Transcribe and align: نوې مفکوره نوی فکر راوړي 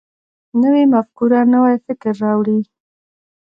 نوې 0.61 0.83
مفکوره 0.93 1.39
نوی 1.53 1.75
فکر 1.85 2.11
راوړي 2.25 2.59